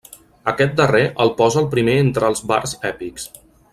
[0.51, 3.29] Aquest darrer el posa el primer entre els bards èpics.